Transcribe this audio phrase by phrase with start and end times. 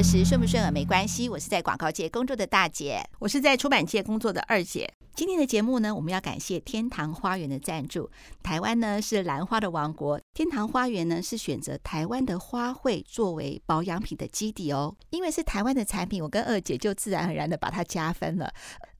[0.00, 4.90] 的是顺不顺耳没关系，我是在广告界工作的大姐，我是在出版界工作的二姐。
[5.14, 8.10] 今天的节目呢，我们要感谢天堂花园的赞助。
[8.42, 14.96] 台湾呢是兰花的王国，天堂花园呢是选择台湾的花卉作为保养品的基底哦。
[15.10, 18.50] 因为是台湾的产品，我跟二姐就自然而然的把它加分了。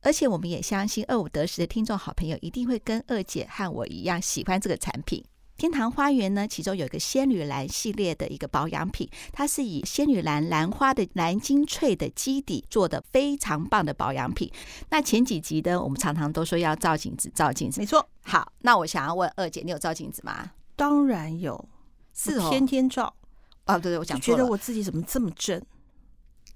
[0.03, 5.25] 而且我们也相信二五得十的听众好朋友一定会跟二姐和我一样喜欢这个产品。
[5.61, 14.51] 天堂花园呢，其中有一个仙女兰系列的一个保养品，它是以仙女兰兰花的蓝精粹的基底做的非常棒的保养品。
[14.89, 18.09] 那前几集呢，我们常常都说要照镜子，照镜子，没错。
[18.23, 20.51] 好，那我想要问二姐，你有照镜子吗？
[20.77, 21.69] 当然有，
[22.15, 23.15] 是哦天天照。
[23.67, 25.61] 哦，对对，我讲错了，觉得我自己怎么这么正？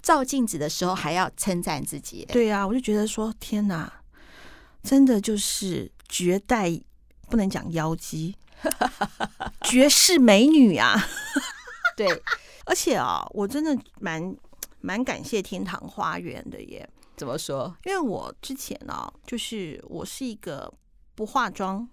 [0.01, 2.27] 照镜子的时候还要称赞自己。
[2.33, 3.93] 对呀、啊，我就觉得说，天哪，
[4.83, 6.81] 真的就是绝代，
[7.29, 8.35] 不能讲妖姬。
[9.63, 10.95] 绝世美女啊！
[11.97, 12.09] 对，
[12.67, 14.37] 而且啊，我真的蛮
[14.81, 16.89] 蛮感谢天堂花园的耶。
[17.17, 17.77] 怎么说？
[17.85, 20.73] 因为我之前呢、啊，就是我是一个
[21.15, 21.89] 不化妆，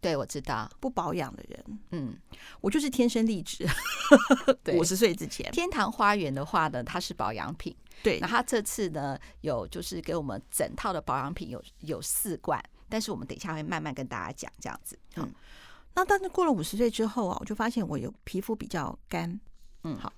[0.00, 1.78] 对，我知道不保养的人。
[1.90, 2.16] 嗯，
[2.60, 3.66] 我就是天生丽质。
[4.78, 7.74] 五十岁之前，天堂花园的话呢，它是保养品。
[8.02, 14.96] 对，那它这次呢，有就是给我们整套的保养品有有四罐，但是我们等一下会慢慢跟大家讲这样子。
[15.16, 15.34] 嗯。
[15.94, 19.38] 那但是过了五十岁之后啊，我就发现我有皮肤比较干，
[19.84, 20.12] 嗯，好，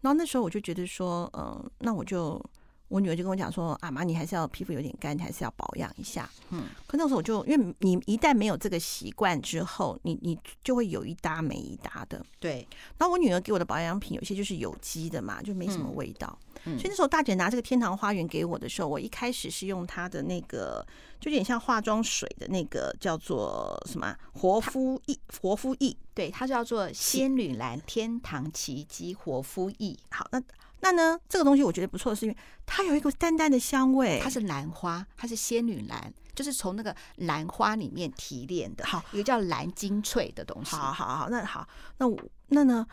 [0.00, 2.42] 然后那时候我就觉得说，嗯、呃，那我就
[2.88, 12.66] 我女儿就跟我讲说，啊妈，你还是要皮肤有点干，你还是要保养一下，嗯，可那时候我就因为你一旦没有这个习惯之后，你你就会有一搭没一搭的，对。
[12.96, 16.38] 然后我女儿给我的保养品有些就是有机的嘛，就没什么味道。
[16.64, 20.84] 嗯嗯、所以那时候大姐拿这个天堂花园给我的时候，我一开始是用它的那个，
[21.20, 29.96] 就有点像化妆水的那个叫做什么活肤液，活肤液，对，它叫做仙女蓝天堂奇迹活肤液。
[30.10, 30.42] 好，那
[30.80, 40.76] 那呢，这个东西我觉得不错，是因为它有一股淡淡的香味，它是兰花，它是仙女兰，就是从那个兰花里面提炼的，好，一个叫蓝精粹的东西。
[40.76, 41.68] 好好好，那好，
[41.98, 42.18] 那我
[42.48, 42.86] 那呢？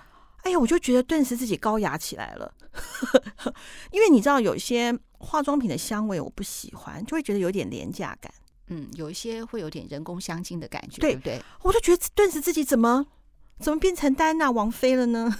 [0.44, 2.54] 哎呀，我就觉得顿时自己高雅起来了，
[3.92, 8.32] 因为你知道有一些化妆品的香味我不喜欢，就会觉得有点廉价感。
[8.68, 11.42] 嗯，有一些会有点人工香精的感觉，对，对不对？
[11.64, 13.06] 我就觉得顿时自己怎么
[13.60, 15.36] 怎么变成戴安娜王妃了呢？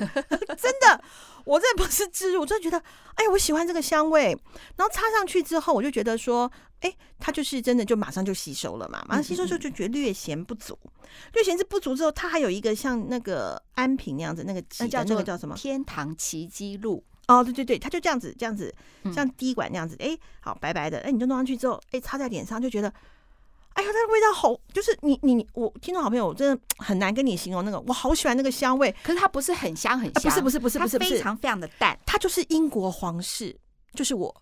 [0.56, 1.02] 真的。
[1.44, 2.76] 我这不是植入，我真的觉得，
[3.14, 4.38] 哎，我喜欢这个香味。
[4.76, 9.02] 然后擦上去之后，我就觉得说，哎，它就是真的，就马上就吸收了嘛。
[9.08, 15.54] 马上吸收之后就觉得略嫌不足，嗯嗯略嫌是不足之后，它还有一个像那个安瓶那样子，那个那叫那个叫什么？
[15.56, 17.02] 天堂奇迹露。
[17.28, 18.74] 哦，对对对，它就这样子，这样子，
[19.10, 22.92] 像滴管那样子，哎，好白白的，哎，你就弄上去之后，哎，擦在脸上就觉得。
[23.74, 28.94] 哎呀，它的味道好，就是你你我听众好朋友，我真的很难跟你形容那个，我好喜欢那个香味。
[29.02, 31.98] 可是它不是很香很香，啊、不是不是不是不是，非常非常的淡。
[32.04, 33.56] 它就是英国皇室，
[33.94, 34.34] 就是我。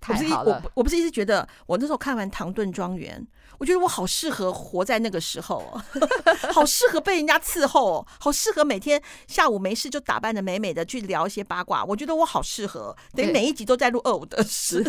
[0.00, 3.20] 太好了，我我不是一直觉得，我那时候看完《唐顿庄园》，
[3.58, 5.80] 我觉得我好适合活在那个时候，
[6.52, 11.84] 好适合被人家伺候，好适合每天下午没事就打扮的美美的去聊一些八卦。
[11.84, 14.82] 我觉得我好适合，等于每一集都在录二五得十。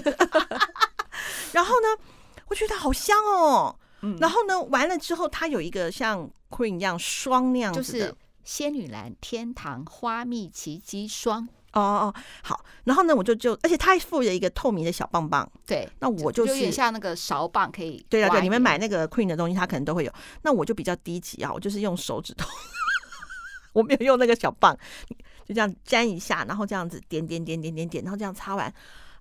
[1.53, 1.87] 然后呢，
[2.47, 3.75] 我觉得好香哦。
[4.19, 11.47] 然后呢，完了之后，它有一个像 Queen 一样霜那样子的，就是仙女蓝天堂花蜜奇迹霜。
[11.71, 12.63] 哦哦，好。
[12.83, 15.49] 然后呢，我就就，而且它还附了一个透明的小棒棒。
[15.65, 18.05] 对，那我就是就有点像那个勺棒，可以。
[18.09, 20.13] 对啊，对，你们买那个 Queen 的东西，它可能都会有。
[20.41, 22.47] 那我就比较低级啊，我就是用手指头，
[23.73, 24.77] 我没有用那个小棒，
[25.45, 28.71] 就这样粘一下，然后这样子点点点点点点，然后这样擦完。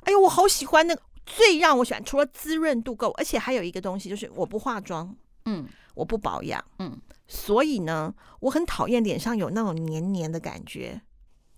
[0.03, 1.01] 哎呦，我好喜欢那个。
[1.25, 11.01] 最让我喜欢，除了滋润度够，而且还有一个东西，就是我不化妆，嗯，我不保养，嗯，所以呢，我很讨厌脸上有那种黏黏的感觉，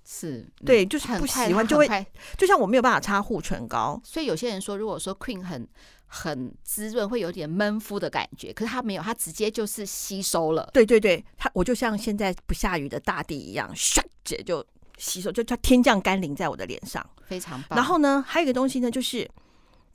[0.04, 5.66] 是对，就是不喜欢，就会就像我没有办法擦护唇膏，所以有些人说，如果说 Queen 很
[6.06, 14.64] 很滋润，会有点闷肤的感觉，可是它没有，它直接就是吸收了，对对对，它我就像现在不下雨的大地一样，唰，直接就
[14.98, 17.60] 吸收，就它天降甘霖在我的脸上，非常。
[17.62, 17.76] 棒。
[17.76, 19.28] 然后呢，还有一个东西呢，就是。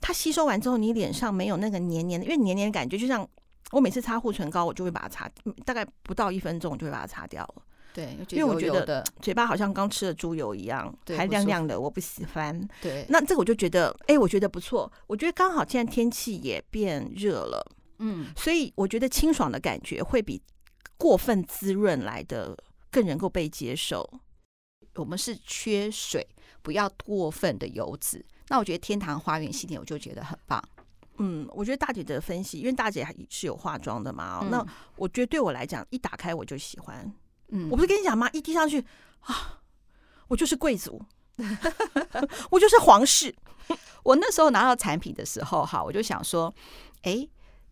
[0.00, 3.28] 它吸收完之后，你脸上没有那个黏黏的，因为黏黏的感觉就像
[3.72, 5.30] 我每次擦护唇膏，我就会把它擦，
[5.64, 7.62] 大概不到一分钟，我就会把它擦掉了。
[7.92, 12.68] 对，因为我觉得嘴巴好像刚吃了猪油一样，还亮亮的，我不喜欢。
[12.80, 14.90] 对，那这个我就觉得，哎，我觉得不错。
[15.08, 20.40] 我觉得刚好现在天气也变热了，嗯，所以我觉得清爽的感觉会比
[20.96, 22.56] 过分滋润来的
[22.92, 24.08] 更能够被接受。
[24.94, 26.26] 我们是缺水，
[26.62, 28.24] 不要过分的油脂。
[28.50, 30.60] 那我觉得天堂花园系列我就觉得很棒，
[31.18, 34.66] 嗯，我觉得大姐的分析，因为大姐还是有化妆的嘛，嗯、那
[34.96, 37.08] 我觉得对我来讲，一打开我就喜欢，
[37.50, 38.28] 嗯，我不是跟你讲吗？
[38.32, 38.84] 一滴上去
[39.20, 39.60] 啊，
[40.26, 41.00] 我就是贵族，
[42.50, 43.32] 我就是皇室。
[44.02, 46.52] 我那时候拿到产品的时候，哈，我就想说，
[47.02, 47.24] 哎，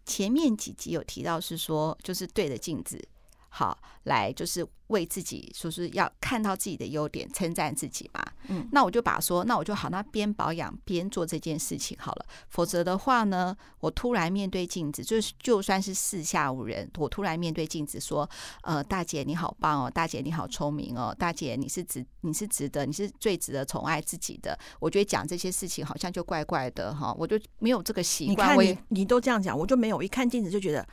[0.06, 3.02] 前面几集有提到是说，就是对着镜子，
[3.48, 4.64] 好来就是。
[4.88, 8.24] 为自己说是要看到自己的优点，称赞自己嘛。
[8.48, 12.26] 嗯，那我就把说，那我就好，那边保养边做这件事情好了。
[12.48, 18.28] 否则的话呢，我突然面对镜子，就是就算是四下无人，我突然面对镜子说，
[18.62, 24.58] 呃，大姐你好棒哦，大姐你好聪明哦，大姐你是值你是值得，你是最值得宠爱自己的。
[24.80, 28.56] 我觉得讲这些事情好像就怪怪的哈，我就没有这个习惯。
[28.56, 29.98] 你看你你都这样讲，我就没有。
[29.98, 30.86] 一看镜子就觉得，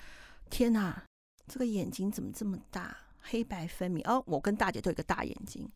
[0.50, 1.04] 天哪，
[1.48, 2.98] 这个眼睛怎么这么大？
[3.28, 5.70] 黑白分明哦，我跟大姐都有一个大眼睛，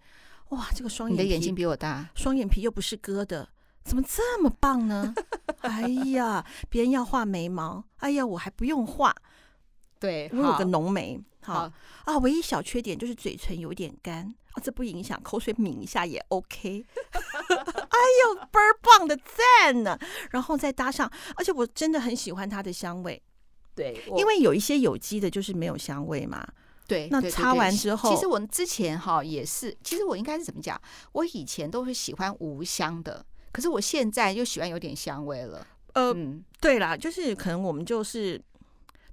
[0.49, 3.49] 哇，这个双眼的眼睛比我大，双眼皮又不是割的，
[3.83, 5.13] 怎么这么棒呢？
[5.61, 9.15] 哎呀，别人要画眉毛，哎呀，我还不用画，
[9.99, 11.71] 对，我有个浓眉，好，好
[12.05, 16.85] 啊，唯一小缺点就是嘴唇有点干啊，这不影响，口水抿一下也 OK。
[17.49, 19.99] 哎呦，倍儿棒的赞呢，
[20.31, 23.21] 然后再搭上，而且我真的很喜欢它的香味，
[23.75, 26.47] 对，因为有一些有机的，就是没有香味嘛。
[26.89, 30.81] 对，那擦完之后，其实我之前哈也是，其实我应该是怎么讲？
[31.12, 35.65] 我以前都是喜欢无香的，可是我现在又喜欢有点香味了。
[35.94, 38.41] 呃，嗯，对啦，就是可能我们就是，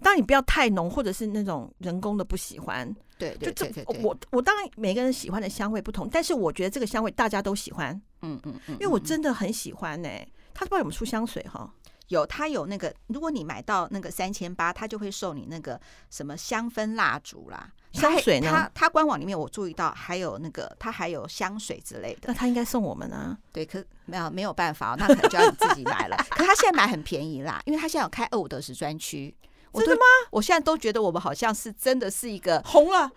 [0.01, 2.91] 当你不要太浓，或者是那种人工的不喜欢。
[3.19, 7.95] 对对对对，对，我我当然每个人喜欢的香味不同，但是我觉得这个香味大家都喜欢。
[8.23, 10.27] 嗯嗯嗯，因为我真的很喜欢呢、欸。
[10.53, 11.71] 他不知道有没有出香水哈？
[12.09, 15.81] 有，它有那个，如果你买到那个三千八，它就会送你那个
[16.11, 18.49] 什么香氛蜡烛啦，香水呢？
[18.51, 22.21] 它它官网里面我注意到还有那个，它还有香水之类的。
[22.25, 23.37] 那他应该送我们啊？
[23.53, 26.17] 对，可没有没有办法，那可能就要你自己买了。
[26.31, 29.35] 可他现在买很便宜啦，因为他现在有开二五得十专区。
[29.75, 30.03] 真的吗？
[30.31, 33.11] 我现在都觉得我们好像是真的是一个红了。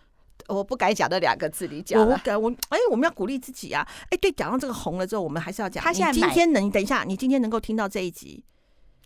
[0.48, 2.02] 我不敢讲那两个字，你讲。
[2.02, 3.88] 我敢，我哎，我们要鼓励自己啊！
[4.10, 5.82] 哎，对，讲到这个红了之后，我们还是要讲。
[5.84, 8.44] 他现在今天能等一下，你今天能够听到这一集。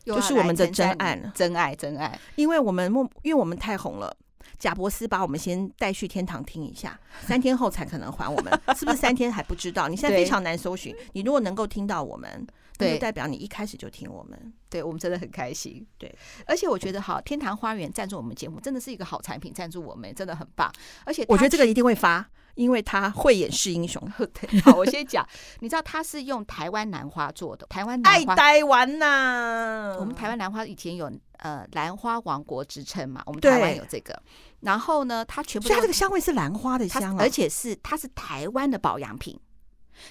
[0.06, 2.20] 就是我们的真爱，真爱，真爱。
[2.36, 4.16] 因为我们莫，因为我们太红了，
[4.60, 9.88] 贾伯斯把我们先带去天堂听一下， 三天后才可能还我们，是不是三天还不知道？
[9.88, 10.96] 你现在非常难搜寻。
[11.14, 12.46] 你如果能够听到我们，
[12.78, 15.86] 对，就代表你一开始就听我们，对我们真的很开心。
[15.98, 16.14] 对，
[16.46, 20.72] 而且我觉得好，天堂花园赞助我们节目真的是一个好产品，赞助我们真的很棒。
[21.06, 22.28] 而且我觉得这个一定会发。
[22.56, 24.02] 因为他慧眼识英雄。
[24.18, 25.28] 对，好，我先讲。
[25.60, 28.00] 你知道他是用台湾兰花做的，台湾。
[28.04, 29.96] 爱台湾呐！
[30.00, 34.22] 我们台湾兰花以前有呃兰花王国之称嘛，我们台湾有这个。
[34.62, 39.40] 然后呢，它全部它这个香味是兰花的香，而且是它是台湾的保养品。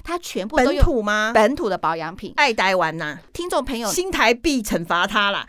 [0.02, 1.32] 它全部本土吗？
[1.34, 3.18] 本土的保养品，爱台湾呐！
[3.32, 5.46] 听众朋友，新台币惩罚他啦，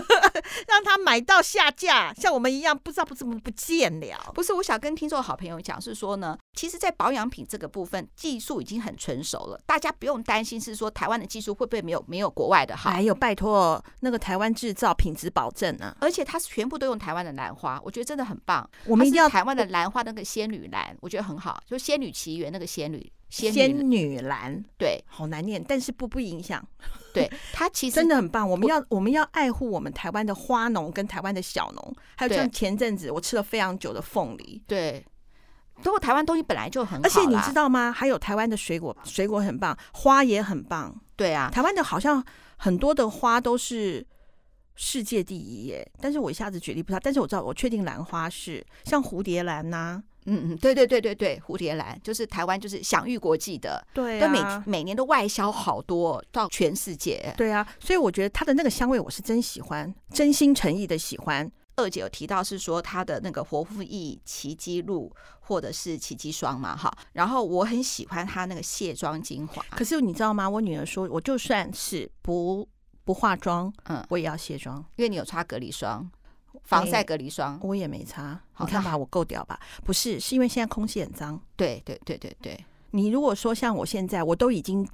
[0.68, 4.32] 让他买到下架，像我们一样不知道不怎么不见了。
[4.34, 12.90] 不是，我想跟听众好朋友讲，是说呢，其实，在保养品这个部分，技术已经很成熟了，大家不用担心，是说台湾的技术会不会没有没有国外的好？
[12.90, 15.96] 还有拜托，那个台湾制造，品质保证呢、啊？
[16.00, 18.68] 而且它是全部都用台湾的兰花，我觉得真的很棒。
[18.84, 23.10] 我们一定要台湾的兰花那个仙女兰，我觉得很好，就仙女奇缘那个仙女。
[23.32, 26.62] 仙女兰，对，好难念，但是不不影响。
[27.14, 28.48] 对，它其实 真的很棒。
[28.48, 34.62] 我们要我们要爱护我们台湾的花农跟台湾的小农，还有像前阵子我吃了非常久的凤梨。
[34.66, 35.02] 对，
[35.76, 37.90] 不过台湾东西本来就很好，而且你知道吗？
[37.90, 40.94] 还有台湾的水果，水果很棒，花也很棒。
[41.16, 42.22] 对啊，台湾的好像
[42.58, 44.06] 很多的花都是
[44.74, 47.00] 世界第一耶，但是我一下子举例不出来。
[47.02, 50.02] 但是我知道，我确定兰花是像蝴蝶兰呐、啊。
[50.26, 57.34] 嗯嗯，对对对对对，蝴蝶兰就是台湾就是享誉国际的，对、啊，都每每年都外销好多到全世界。
[57.36, 61.50] 对啊，所以我觉得它的那个香味我是真喜欢，真心诚意的喜欢。
[61.76, 65.10] 二姐有提到是说它的那个活肤液奇迹露
[65.40, 69.64] 或者是奇迹霜嘛，哈，然后我很喜欢它那个卸妆精华。
[69.70, 70.48] 可是你知道吗？
[70.48, 72.68] 我女儿说，我就算是不
[73.04, 76.08] 不化妆，嗯，我也要卸妆，因为你有擦隔离霜。
[76.64, 79.58] 防晒隔离霜、欸、我也没擦，你看吧，我够屌吧？
[79.84, 81.40] 不是，是因为现在空气很脏。
[81.56, 84.88] 对对对对对，你如果说像我现在，我都已经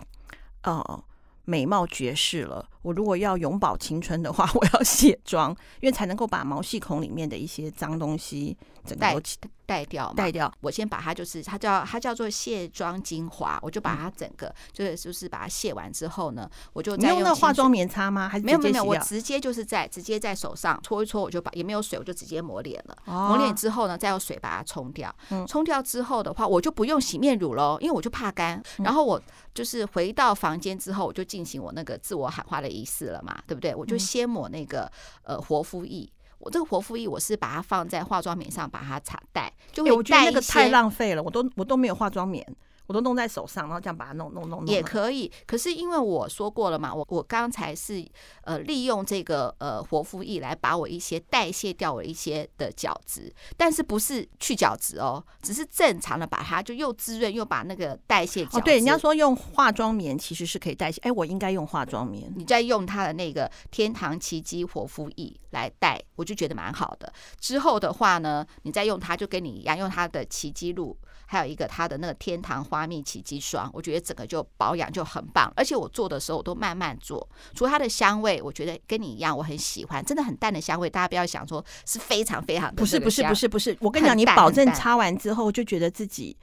[0.62, 1.04] 呃
[1.44, 9.22] 美貌绝世了，我如果要永葆青春的话， 我要卸妆，因为才能够把毛细孔里面的一些脏东西整个
[9.66, 10.50] 带掉，带掉。
[10.60, 18.26] 我先把它，就是它叫它叫做卸妆精华，我就把它整个、嗯、就是就是把它卸完之后呢，我就再用，你用那化妆棉擦吗？
[18.28, 22.96] 还是没有没有，我直接就是在直接在手上搓一搓，我就把也没有水，我就直接抹脸了。
[23.04, 25.14] 哦、抹脸之后呢，再用水把它冲掉。
[25.46, 28.62] 冲、嗯、掉之后的话，我就不用洗面乳喽，因为我就怕干。
[28.78, 29.20] 然后我
[29.52, 33.74] 就是回到房间之后，我就进行我那个自我喊话的仪式了嘛，对不对？
[33.74, 34.90] 我就先抹那个
[35.22, 36.08] 呃活肤液。
[36.38, 41.22] 我这个活肤液，我是把它放在化妆棉上，把它擦带，就会带、欸、我觉得那个太浪费了。
[41.22, 42.46] 我都我都没有化妆棉，
[42.88, 45.30] 我都弄在手上，然后这样把它弄弄弄弄也可以。
[45.46, 48.04] 可是因为我说过了嘛，我我刚才是
[48.42, 58.58] 呃利用这个呃活肤液来把我一些代谢掉我一些的角质，但是不是去角质哦，只是正常的把它就又滋润又把那个代谢角质。
[58.58, 62.32] 哦，对，人家说用化妆棉其实是可以代谢，哎，我应该用化妆棉。
[62.36, 67.12] 你再用它的那个天堂奇迹活肤液来代，我就觉得蛮好的。
[67.38, 70.96] 之后的话呢，你再用它就跟你一样，用它的奇迹露。
[71.30, 77.28] 还有一个它的那个天堂花蜜奇迹霜，我觉得整个就保养就很棒，而且我做的时候我都慢慢做。
[77.54, 80.88] 除了它的香味，我觉得跟你一样，我很喜欢，真的很淡的香味。
[80.88, 83.76] 大家不要想说是非常非常的，不是不是不是不是。
[83.80, 86.34] 我跟你讲，你保证擦完之后就觉得自己，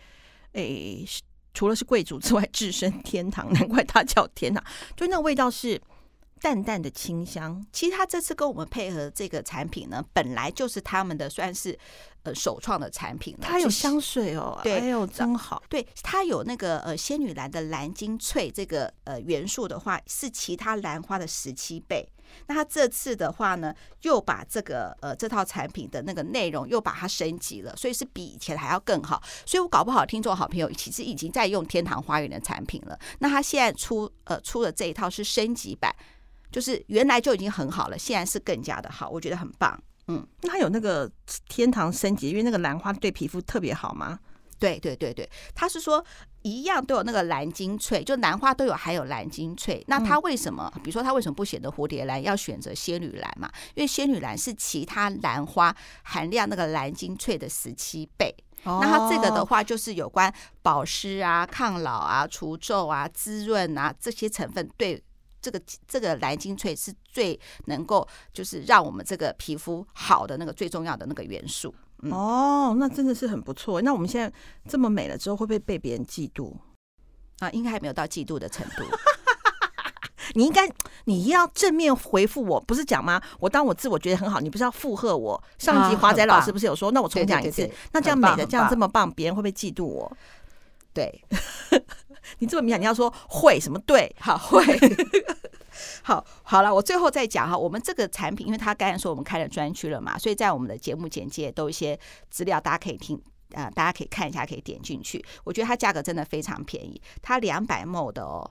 [0.52, 1.04] 诶，
[1.56, 4.64] 除了是贵族之外，置身天堂，难怪它叫天堂。
[4.96, 5.82] 就那个味道是
[6.46, 7.66] 淡淡的清香。
[7.72, 11.76] 其实他这次跟我们配合这个产品呢，本来就是他们的算是。
[12.26, 15.62] 呃，首创的产品，它有香水哦，对，哎呦，真好。
[15.70, 22.04] 对，它有那个呃仙女兰的蓝精粹这个呃元素的话，是其他兰花的十七倍。
[22.48, 23.72] 那它这次的话呢，
[24.02, 29.22] 又把这个呃这套产品的那个内容又把它升级了，所以是比以前还要更好。
[29.46, 32.98] 所以我搞不好听众好朋友其实已经在用天堂花园的产品了。
[33.20, 35.96] 那它现在出呃出的这一套是升级版，
[36.56, 39.78] 就是原来就已经很好了，现在是更加的好，我觉得很棒。
[40.08, 41.12] 嗯，那它有那个
[41.50, 44.18] 天堂升级，因为那个兰花对皮肤特别好吗？
[44.58, 46.02] 对对对对，它是说
[46.44, 49.84] 一样都有那个蓝精粹，就兰花都有，含有蓝精粹。
[49.88, 50.72] 那它为什么？
[50.76, 53.52] 比如说它为什么不选择蝴蝶兰，要选择仙女兰嘛？
[53.74, 58.34] 因为仙女兰是其他兰花含量那个蓝精粹的十七倍。
[58.64, 58.80] 哦。
[58.82, 65.04] 那它这个的话，就是有关保湿啊、抗老啊、除皱啊、滋润啊这些成分对。
[65.46, 71.72] 这个这个蓝精粹是最能够就是让我们这个皮肤好的那个最重要的那个元素。
[72.02, 73.80] 嗯、哦，那真的是很不错。
[73.84, 74.32] 那我们现在
[74.68, 76.52] 这么美了之后，会不会被别人嫉妒
[77.38, 77.50] 啊？
[77.52, 78.84] 应该还没有到嫉妒的程度。
[80.34, 80.68] 你应该
[81.04, 83.22] 你要正面回复我，不是讲吗？
[83.40, 85.42] 我当我自我觉得很好，你不是要附和我？
[85.60, 86.92] 上集华仔老师不是有说？
[86.92, 87.70] 那我重讲一次。
[87.92, 90.18] 那这样美的这样这么棒，别人会不会嫉妒我？
[90.92, 91.24] 对。
[92.40, 93.80] 你这么明显，你要说会什么？
[93.80, 94.64] 对，好会，
[96.04, 96.74] 好好了。
[96.74, 103.16] 我最后再讲哈，我们这个产品，因为他刚才说我们开了专区了嘛，所以在我们的节目简介都有一些资料，大家可以听
[103.54, 105.24] 啊、呃，大家可以看一下，可以点进去。
[105.44, 108.50] 我觉得它价格真的非常便宜，它两百 ml 的哦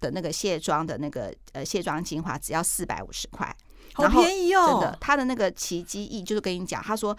[0.00, 3.54] 的那个卸妆的那个呃卸妆精华只要四百五十块，
[3.94, 4.66] 好便宜哦！
[4.68, 7.16] 真的，它的那个奇迹液就是跟你讲，他说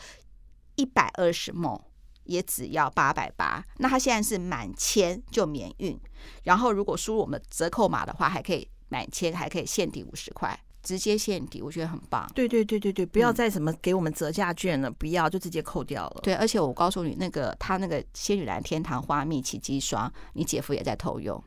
[0.76, 1.82] 一百二十 ml。
[2.26, 6.00] 也只要八百八，那它现在是满千就免运，
[6.44, 12.30] 然后如果输入我们折扣码的话，还可以满千还可以限抵五十块，直接限抵，我觉得很棒。
[12.36, 16.22] 对对对对对，不要再什么给我们折价券了，嗯、不要就直接扣掉了。
[16.22, 21.44] 对，而且我告诉你，那个他那个仙女蓝天堂花蜜奇迹霜，你姐夫也在偷用，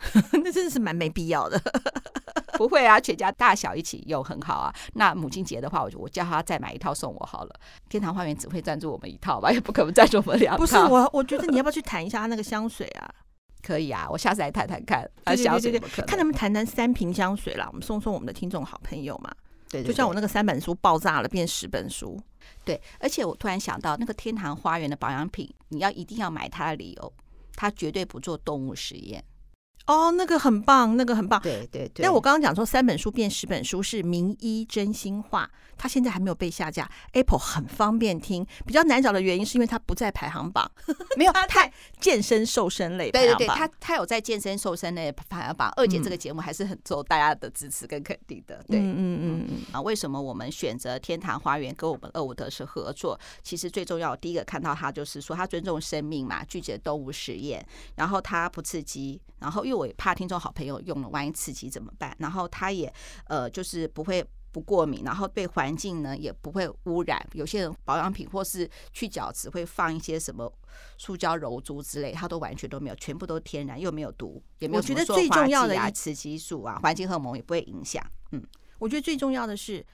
[0.32, 1.60] 那真的是蛮没必要的。
[2.58, 4.74] 不会啊，全家大小一起用很好啊。
[4.94, 7.60] 那母亲节的话，我就我叫他再买一套送我好了。
[7.88, 10.58] 天堂花园只会赞助我们一套吧，也不可能赞助我们两套。
[10.58, 13.08] 不是我，我觉得你要不要去谈一下他那个香水啊？
[13.62, 15.08] 可以啊，我下次来谈谈看。
[15.24, 19.30] 对对对对，对，看他们谈谈三瓶香水啦，我们送送我们的听众好朋友嘛。
[19.68, 22.20] 对，对，对，就像我那个三本书爆炸了，变十本书。
[22.64, 27.12] 对，而且我突然想到，那个天堂花园的保养品，你要一定要买它的理由，
[27.54, 29.22] 它绝对不做动物实验。
[29.88, 31.40] 哦，那个很棒，那个很棒。
[31.40, 32.04] 对对对。
[32.04, 38.46] 那我刚刚讲说三本书变十本书是名医真心话，它现在还没有被下架，Apple 很方便听。
[38.66, 40.70] 比较难找的原因是因为它不在排行榜，
[41.16, 43.38] 没有 它在健身瘦身类排行榜。
[43.38, 45.72] 对对对，它它有在健身瘦身类排行榜。
[45.76, 48.62] 二姐这个节目还是很受大家的支持跟肯定的。
[48.68, 49.56] 对，嗯嗯嗯嗯。
[49.72, 53.18] 啊，为什么我们选择天堂花园跟我们二五得是合作？
[53.42, 59.77] 其实最重要，第一个看到它就是说它尊重生命嘛，拒绝动物实验，然后它不刺激，然后又。
[59.78, 62.14] 我也怕听众好朋友用了，万一刺激怎么办？
[62.18, 62.92] 然后它也
[63.26, 67.24] 呃，就是不会不过敏，然后对环境呢也不会污染。
[67.32, 70.52] 有些人保养品或是去角质会放一些什么
[70.96, 78.04] 塑胶柔珠之类，它都完全都没有，全部都天然，又没有毒，也没有什么塑化剂啊、雌激素啊、环境荷尔蒙也不会影响。
[78.32, 78.42] 嗯，
[78.78, 79.84] 我觉得最重要的是，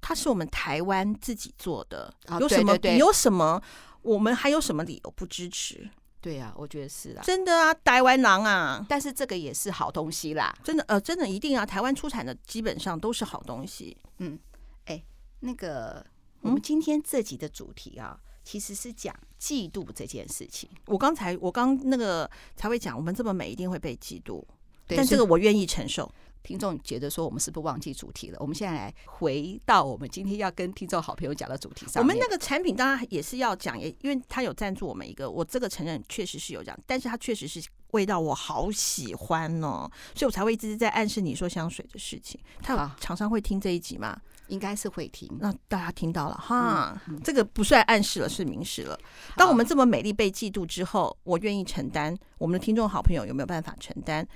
[0.00, 2.76] 它是我们台湾自己做的，有什么？
[2.96, 3.62] 有什么？
[4.02, 5.90] 我们还有什么理由不支持？
[6.20, 13.96] 对呀、啊，我觉得是啊，真的啊，台湾狼啊，但是这个也是好东西啦，真的呃，真的一定啊，台湾出产的基本上都是好东西。
[14.18, 14.38] 嗯，
[14.86, 15.02] 哎，
[15.40, 16.04] 那个
[16.40, 20.68] 我们今天这集的主题啊，嗯、其实是讲嫉妒这件事情。
[20.86, 24.42] 我刚才我刚那个才会讲，我们这么美一定会被嫉妒，
[24.88, 26.10] 但这个我愿意承受。
[26.42, 28.36] 听众觉得说我们是不是忘记主题了？
[28.40, 32.02] 我们现在来回到我们今天要跟听众好朋友讲的主题上。
[32.02, 42.40] 我们那个产品当然也是要讲，也因为他有赞助我们一个，我这个承认确实是有讲，但是它确实是味道我好喜欢哦，所以我才会一直在暗示你说香水的事情。
[42.62, 44.20] 他有厂商会听这一集吗？
[44.48, 45.28] 应该是会听。
[45.40, 48.98] 那大家听到了哈，嗯嗯、这个不算暗示了，是明示了。
[49.36, 52.16] 当我们这么美丽被嫉妒之后，我愿意承担。
[52.38, 54.26] 我们的听众好朋友有没有办法承担？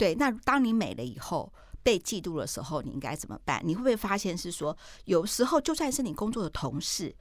[0.00, 1.52] 对，那当你美了以后，
[1.82, 3.60] 被嫉妒的时候，你应该怎么办？
[3.62, 7.14] 你会不会发现是说，有时候就算是你工作的同事、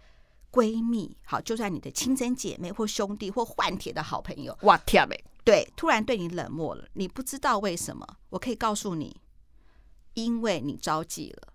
[0.50, 8.07] 闺蜜，好，就算你的亲生姐妹或兄弟或换铁的好朋友，哇天呐，对，突然对你冷漠了，你不知道为什么。
[8.29, 9.19] 我可以告诉你，
[10.13, 11.48] 因为你着急了。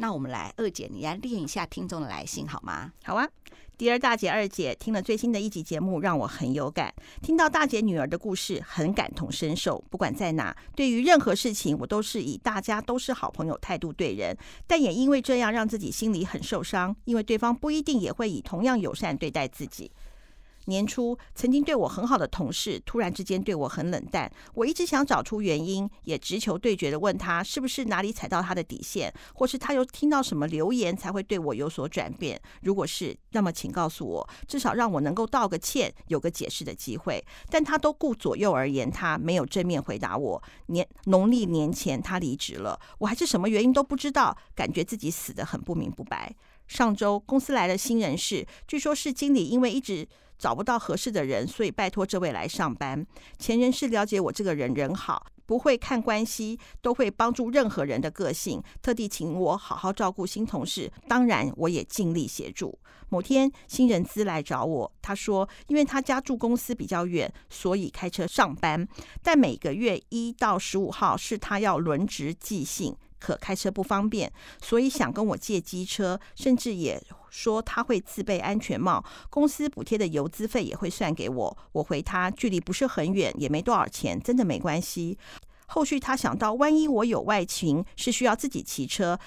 [0.00, 2.92] 那我们来，二姐，你来练一下听众的来信好吗？
[3.04, 3.28] 好啊。
[3.76, 6.92] 第二大姐二姐听了最新的一集节目，让我很有感。
[7.20, 9.84] 听到大姐女儿的故事，很感同身受。
[9.90, 14.36] 不管在哪，对于任何事情，我都是以大家都是好朋友态度对人，
[14.66, 19.90] 但也因为这样让自己心里很受伤，因为对方不一定也会以同样友善对待自己。
[20.68, 24.30] 年初曾经对我很好的同事，突然之间对我很冷淡。
[24.54, 32.40] 我一直想找出原因，也直球对决地问他，是不是哪里踩到他的底线，或是他又听到什么留言才会对我有所转变？
[32.60, 37.24] 如果是，那么请告诉我，至少让我能够道个歉，有个解释的机会。
[37.48, 40.42] 但他都顾左右而言他，他没有正面回答我。
[40.66, 46.34] 年农历年前他离职了，我还是什么原因都不知道，感觉自己死得很不明不白。
[46.66, 50.06] 上周公司来了新人事，据说是经理因为一直
[50.38, 53.04] 找不到合适的人，所以拜托这位来上班。
[53.38, 60.90] 前人是了解我这个人人好，不会看关系，都会帮助任何人的个性，特地请我好好照顾新同事。
[61.08, 62.78] 当然，我也尽力协助。
[63.10, 68.86] 某天新人资来找我，他说，因为他家住公司比较远，所以开车上班，
[69.22, 72.94] 但每个月一到十五号是他要轮值寄信。
[73.18, 74.32] 可开车不方便，
[74.62, 81.58] 所以想跟我借机车，甚至也说他会自备安全帽，公司补贴的油资费也会算给我。
[81.72, 85.18] 我回他，距离不是很远，也没多少钱，真的没关系。
[85.66, 89.18] 后续他想到，万一我有外勤是需要自己骑车，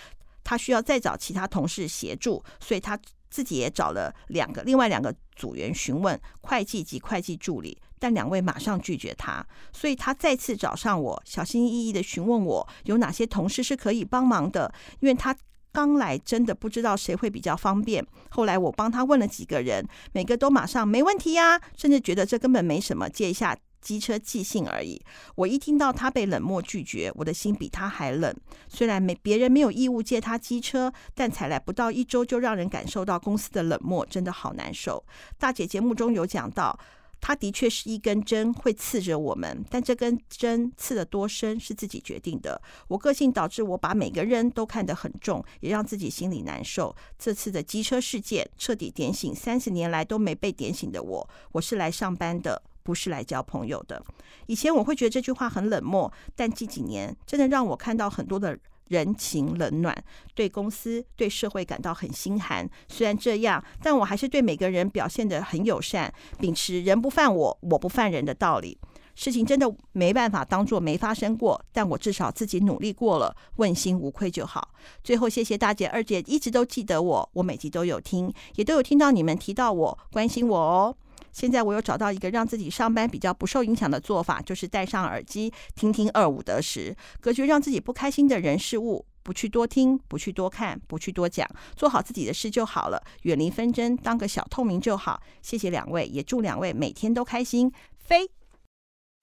[0.43, 2.99] 他需要再找其他同事协助，所以他
[3.29, 7.77] 自己也找了两个另外两个组员询问会计及会计助理。
[8.01, 15.37] 但两位马上拒绝他，所以他再次找上我，小心翼翼地询问我有哪些同事是可以帮忙的，因为他
[15.71, 18.03] 刚来，真的不知道谁会比较方便。
[18.31, 24.99] 后来我帮他问了几个人，每个都马上没问题呀，甚至觉得这根本没什么，借一下机车寄信而已。
[25.35, 28.35] 我一听到他被冷漠拒绝，我的心比他还冷。
[28.67, 35.05] 虽然没别人没有义务借他机车，但才来不到一周就让人感受到公司的冷漠，真的好难受。
[35.37, 36.79] 大姐节目中有讲到。
[37.21, 42.59] 他的确是一根针，会刺着我们，但这根针刺得多深是自己决定的。
[42.87, 46.93] 我个性导致我把每个人都看得很重，也让自己心里难受。
[47.19, 54.03] 这次的机车事件彻底点醒三十年来都没被点醒的我：我是来上班的，不是来交朋友的。
[54.47, 58.57] 以前我会觉得这句话很冷漠，但近几年真的让我看到很多的。
[58.91, 59.95] 人情冷暖，
[60.35, 62.69] 对公司、对社会感到很心寒。
[62.89, 68.77] 虽然这样，但我还是对每个人表现得很友善，秉持“人不犯我，我不犯人”的道理。
[69.15, 74.73] 事情真的没办法当做没发生过，但我至少自己努力过了，问心无愧就好。
[75.03, 80.95] 最后，谢谢大姐、二姐一直都记得我，我每集都有听，也都有听到你们提到我，关心我哦。
[81.31, 95.21] 现在我有找到一个让自己上班比较不受影响的做法，就是戴上耳机听听二五得十，隔绝让自己不开心的人事物，不去多听，不去多看，不去多讲，做好自己的事就好了，远离纷争，当个小透明就好。
[95.41, 97.71] 谢谢两位，也祝两位每天都开心。
[97.97, 98.29] 飞，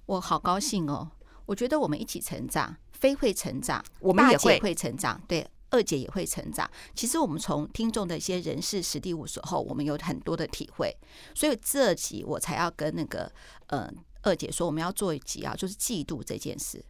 [0.07, 1.11] 我好高兴哦！
[1.47, 5.47] 我觉得我们一起成长，飞会成长，我们也会会成长，对。
[5.71, 6.71] 二姐也会成长。
[6.95, 10.95] 其实我们从听众的一些人事实地物所后，我们有很多的体会。
[11.35, 13.31] 所以这集我才要跟那个
[13.67, 13.91] 呃
[14.23, 16.85] 二姐说，我们要做一集啊，就是嫉妒这件事。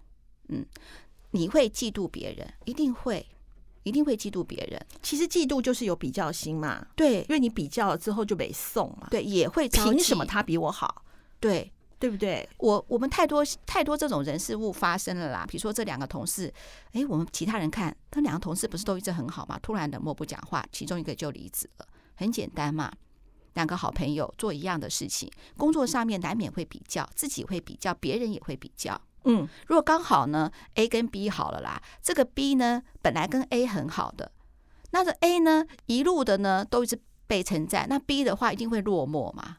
[0.49, 0.65] 嗯，
[1.33, 3.27] 你会嫉妒别人，一定会，
[3.83, 4.87] 一定会嫉妒别人。
[5.03, 6.87] 其实嫉妒就是有比较心嘛。
[6.97, 9.09] 对，因为你比较了之后就没送嘛。
[9.11, 11.05] 对，也会凭什么他比我好？
[11.41, 11.73] 对。
[11.99, 12.49] 对不对？
[12.59, 15.45] 我我们太多太多这种人事物发生了啦。
[15.49, 16.53] 比如说这两个同事，
[16.93, 19.59] 哎，我们其他人看，那两个同事不是都一直很好吗？
[19.61, 21.87] 突然冷漠不讲话，其中一个就离职了。
[22.15, 22.93] 很简单嘛，
[23.55, 29.01] 两个好朋友做一样的事情，工作上面难免会比较，自己会比较，别人也会比较。
[29.25, 34.31] 嗯，如果刚好呢，A 跟 B 好了啦，这个 B 呢本来跟 A 很好的，
[34.93, 39.57] 那这 A 呢一路的呢都一直被称赞，那 B 的话一定会落寞嘛。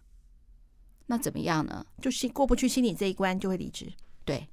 [1.11, 1.83] 那怎么样呢？
[1.99, 3.91] 就是过不去心理这一关，就会离职。
[4.23, 4.47] 对，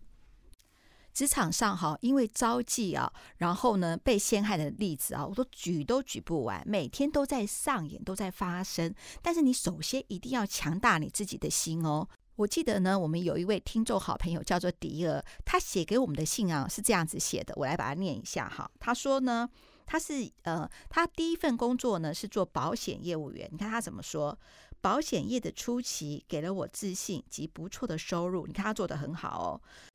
[1.13, 8.95] 职场上哈，因为招妓啊，然后呢被陷害的例子啊，我都举都举不完，每天都在上演，都在发生。
[9.21, 12.09] 但是你首先一定要强大你自己的心哦。
[12.37, 18.71] 我记得呢，我们有一位听众好朋友叫做迪尔，他写给我们的信啊是这样子写的，我来把它念一下哈。
[18.81, 19.47] 他说呢，
[19.85, 23.47] 他是呃，他第一份工作呢是做保险业务员。
[23.53, 24.39] 你看他怎么说？
[24.87, 29.51] 保险业的初期给了我自信及不错的收入，你看他做得很好哦，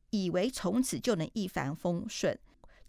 [0.09, 2.37] 以为从此就能一帆风顺，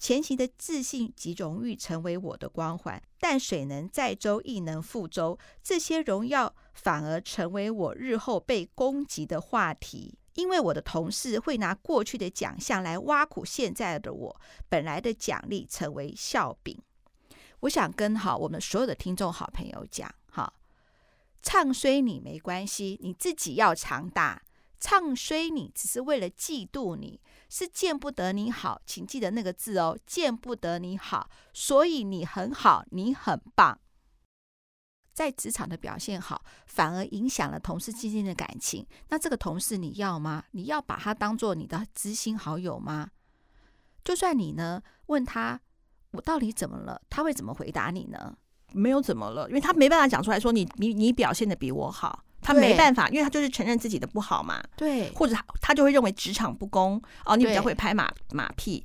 [0.01, 16.77] 前行的自信及荣誉成为我的光环，但水能载舟亦能覆舟，这些荣耀反而成为我日后被攻击的话题，因为我的同事会拿过去的奖项来挖苦现在的我，本来的奖励成为笑柄。
[17.61, 20.13] 我想跟好我们所有的听众好朋友讲，
[21.43, 24.43] 唱衰你没关系，你自己要强大。
[24.79, 31.31] 唱衰你只是为了嫉妒你，是见不得你好，请记得那个字哦，见不得你好。
[31.53, 33.79] 所以你很好，你很棒，
[35.13, 38.85] 在职场的表现好，反而影响了同事之间的感情。
[39.09, 40.45] 那这个同事你要吗？
[40.51, 43.11] 你要把他当做你的知心好友吗？
[44.03, 45.61] 就算你呢，问他
[46.11, 48.37] 我到底怎么了，他会怎么回答你呢？
[48.75, 54.63] 没有怎么了，因为他没办法讲出来说你你你表现的比我好，他没办法，因为他就是承认自己的不好嘛。
[54.77, 58.85] 对，或者他他就会认为职场不公哦，你比较会拍马马屁，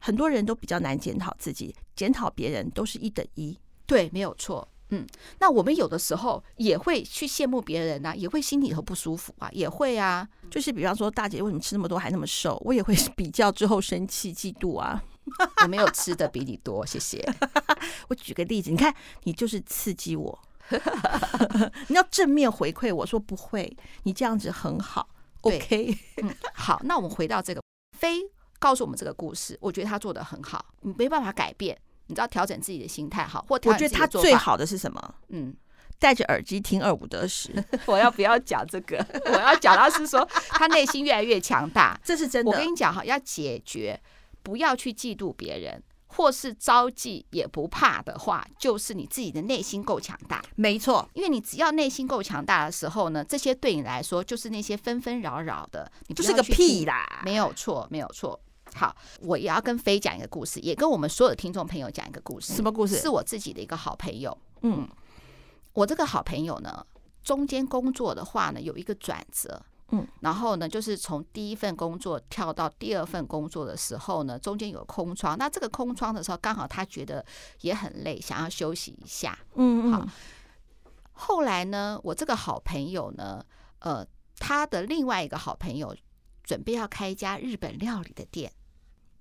[0.00, 3.58] 很多人都比较难检讨自己，检讨别人都是一等一。
[3.86, 4.66] 对，没有错。
[4.90, 5.04] 嗯，
[5.40, 10.28] 那我们有的时候也会去羡慕别人啊，也会心里头不舒服啊，也会啊。
[10.48, 12.56] 就是比方说，大姐为什么吃那么多还那么瘦？
[12.64, 15.02] 我也会比较之后生气嫉妒啊。
[15.62, 17.26] 我没有吃的比你多，谢谢。
[18.08, 20.38] 我举个例子，你看，你就是刺激我，
[21.88, 25.08] 你要正面回馈我说不会，你这样子很好。
[25.42, 27.60] OK，嗯，好，那我们回到这个
[27.96, 28.20] 飞
[28.58, 35.14] 告诉我们这个故事，我觉得他做的很好，你没办法改变，你知道调整自己的心态好，或我觉得他最好的是什么？
[35.28, 35.54] 嗯，
[35.98, 37.52] 戴着耳机听二五得十。
[37.86, 39.04] 我要不要讲这个？
[39.26, 42.50] 我要讲到是说他内心越来越强大，这是真的。
[42.50, 44.00] 我跟你讲哈，要解决。
[44.46, 50.40] 不要去嫉妒别人，或是招妓也不怕的话，就是你自己的内心够强大。
[50.54, 57.22] 没错，因为你只要内心够强大的时候呢，这些对你来说就是那些纷纷扰扰的，你就是个屁啦。
[57.24, 58.40] 没有错，没有错。
[58.72, 62.52] 好，我也要跟飞讲一个故事，也跟我们所有的听众朋友讲一个故事。
[62.54, 62.94] 什么故事？
[62.98, 64.38] 是我自己的一个好朋友。
[64.60, 64.88] 嗯，
[65.72, 66.86] 我这个好朋友呢，
[67.24, 69.60] 中间工作的话呢，有一个转折。
[69.92, 75.38] 嗯，然后呢，就是从第一份工作跳到第二份工作的时候呢，中间有空窗。
[75.38, 77.24] 那这个空窗的时候，刚好他觉得
[77.60, 79.38] 也很累，想要休息一下。
[79.54, 79.92] 嗯嗯。
[79.92, 80.08] 好，
[81.12, 83.40] 后来呢，我这个好朋友呢，
[83.78, 84.04] 呃，
[84.40, 85.94] 他的另外一个好朋友
[86.42, 88.52] 准备要开一家日本料理的店，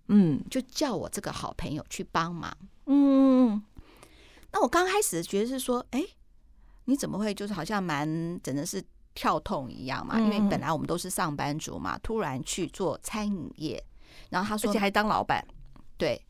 [0.07, 2.51] 嗯，就叫我这个好朋友去帮忙。
[2.87, 3.63] 嗯，
[4.51, 6.03] 那我刚开始觉得是说，哎，
[6.85, 8.83] 你怎么会就是好像蛮真的是。
[9.15, 13.83] 跳痛一样嘛，因为本来我们都是上班族嘛，突然去做餐饮业，
[14.29, 15.43] 然后他说，而且还当老板，
[15.97, 16.21] 对，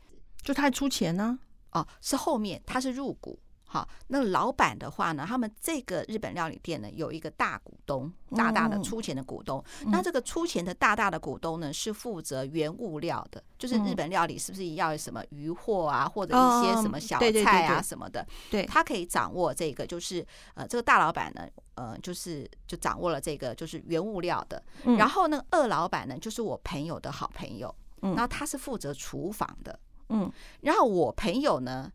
[0.41, 1.37] 就他还出钱呢，
[1.71, 3.37] 哦，是后面他是入股。
[3.75, 9.61] 好，那老板的话呢，他们这个日本料理店呢，有一个大股东，大大的出钱的股东。
[9.81, 18.25] 嗯、那这个出钱的大大的股东呢，是负责原物料的，就是日本料理是不是要什么鱼货啊，或者一些什么小菜啊什么的？
[18.49, 24.63] 对，他可以掌握这个，就是呃，这个大老板呢，呃，就是就掌握了这个就是原物料的。
[24.85, 29.77] 嗯、然后呢，二老板呢，就是我朋友的好朋友，然后他是负责厨房的。
[30.07, 31.91] 嗯，然后我朋友呢。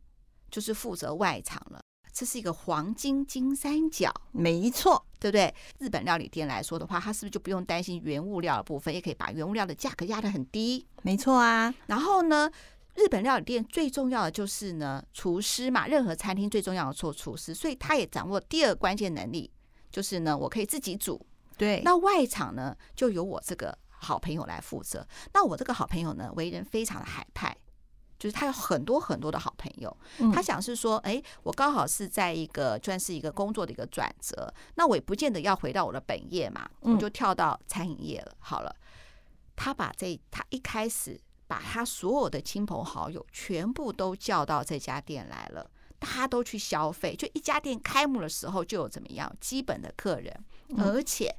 [0.51, 1.81] 就是负责外场了，
[2.13, 5.55] 这是一个黄金金三角，没错，对不对？
[5.79, 10.87] 日本料理店来说的话，它是不是就不用担心原物料的部分，也可以把原物料的价格压得很低？
[11.03, 11.73] 没错啊。
[11.87, 12.51] 然后呢，
[12.97, 19.51] 日本料理店最重要的就是呢，厨师嘛，任何餐厅最重要的做厨师，所以他也掌握第二关键能力，
[19.91, 21.25] 就是呢，我可以自己煮。
[21.57, 25.07] 对，那外场呢，就由我这个好朋友来负责。
[25.35, 27.55] 那我这个好朋友呢，为人非常的海派。
[28.21, 29.97] 就是他有很多很多的好朋友，
[30.31, 38.33] 他想是说，哎，我刚好是在一个算是一个工作的一个转折，那我也不见得要回到我的本业嘛，我就跳到餐饮业了。
[38.39, 38.77] 好了，
[39.57, 50.45] 他把这他一开始把他所有的亲朋好友全部都叫到这家店来了，大家都去消费，就一家店开幕的时候就有怎么样基本的客人，
[50.77, 51.35] 而且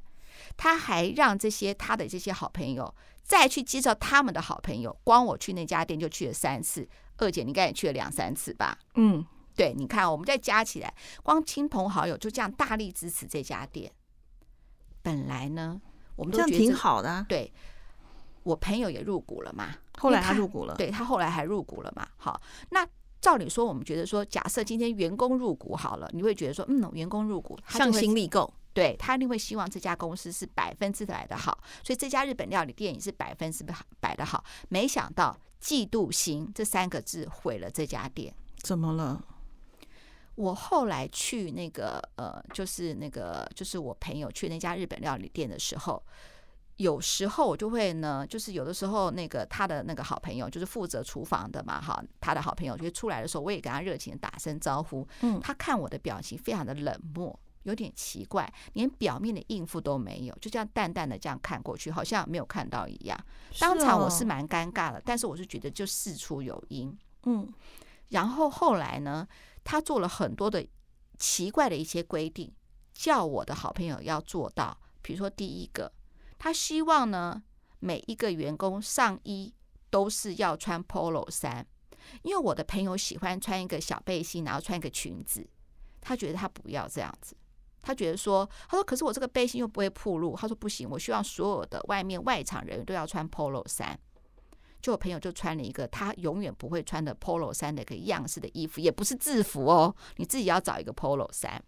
[0.56, 2.92] 他还让这些他的这些好朋友。
[3.22, 6.88] 再去介绍他们的好朋友，光我去那家店就去了三次。
[7.18, 8.76] 二姐，你应该也去了两三次吧？
[8.96, 13.92] 嗯，对，你看，我们再加起来，光亲朋好友就这样大力支持这家店。
[15.02, 15.80] 本来呢，
[16.16, 17.24] 我们都觉得挺好的啊。
[17.28, 17.52] 对，
[18.42, 22.08] 我朋友也入股了嘛，后来他入股了，对他后来还入股了嘛。
[22.16, 22.84] 好，那
[23.20, 33.64] 照理说，我们觉得说，假设今天员工入股好了，你会觉得说，嗯，员工入股，向心力够，对他一定会希望这家公司是百分之百的好，所以这家日本料理店也是百分之
[34.00, 34.42] 百的好。
[34.68, 39.22] 没想到嫉妒心这三个字毁了这家店，怎么了？
[40.34, 46.02] 我后来去那个呃，就是那个就是我朋友去那家日本料理店的时候，
[46.76, 55.06] 有时候我就会呢，就是有的时候那个他的那个好朋友，就是负责厨房的嘛，哈，他的好朋友就出来的时候，我也跟他热情的打声招呼。
[55.20, 63.18] 嗯，他看我的表情非常的冷漠，有点奇怪，连表面的应付都没有，就这样淡淡的这样看过去，好像没有看到一样。
[63.58, 66.96] 当场我是蛮尴尬的，但是我是觉得就事出有因。
[67.24, 67.52] 嗯，
[68.08, 69.26] 然后后来呢？
[69.64, 70.66] 他做了很多的
[71.16, 72.52] 奇怪的一些规定，
[72.92, 74.76] 叫我的好朋友要做到。
[75.02, 75.92] 比如说，第一个，
[76.36, 77.40] 他希望呢，
[77.78, 79.54] 每一个员工上衣
[79.88, 81.64] 都是要穿 Polo 衫，
[82.22, 85.48] 因为我的朋友喜欢穿一个小背心，然后穿一个裙子。
[86.00, 87.36] 他觉得他不要这样子，
[87.82, 90.36] 他觉得说，他说，可是我这个背心又不会暴露。
[90.36, 93.98] 他说不行，我希望所有的外面外场人员都要穿 Polo 衫。
[94.80, 101.62] 就我朋友就穿了一个他永远不会穿的 Polo 衫的一个样式的衣服，也不是制服哦，你自己要找一个 Polo 衫。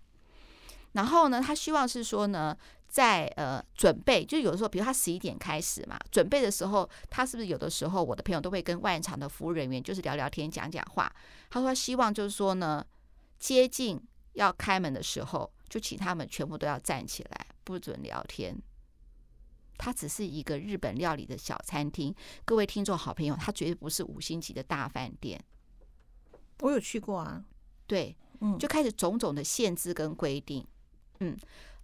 [0.92, 2.56] 然后呢，他希望是说呢，
[2.88, 11.12] 在呃准备，就有的时候，比如他十一点开始嘛，准备的时候，他是不是有的时候我的朋友都会跟外场的服务人员就是聊聊天、讲讲话。
[11.50, 12.84] 他说他希望就是说呢，
[13.38, 14.00] 接近
[14.34, 18.56] 要开门的时候，就请他们全部都要站起来，不准聊天。
[19.76, 25.42] 它只是一个日本料理的小餐厅，各位听众好朋友，它绝对不是五星级的大饭店。
[26.60, 27.44] 我有去过啊，
[27.86, 30.64] 对，嗯，就开始种种的限制跟规定，
[31.18, 31.36] 嗯，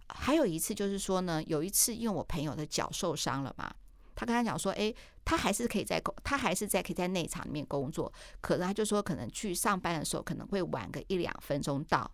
[0.07, 3.69] 还有一次就是说呢，有一次因为我朋友的脚受伤了嘛，
[4.15, 4.93] 他跟他讲说，哎，
[5.25, 12.09] 他还是可以在工，他还是在可以在内场里面工作，可是他就说可能去上班的时候可能会晚个一两分钟到，